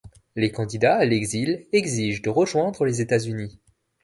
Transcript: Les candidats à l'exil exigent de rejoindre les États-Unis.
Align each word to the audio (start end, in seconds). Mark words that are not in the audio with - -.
Les 0.35 0.51
candidats 0.51 0.95
à 0.95 1.05
l'exil 1.05 1.67
exigent 1.73 2.23
de 2.23 2.31
rejoindre 2.31 2.85
les 2.85 3.01
États-Unis. 3.01 3.59